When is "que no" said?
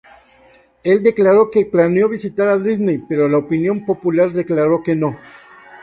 4.81-5.15